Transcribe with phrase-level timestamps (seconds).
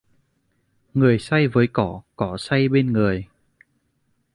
[0.93, 3.27] Người say với cỏ, cỏ say bên người!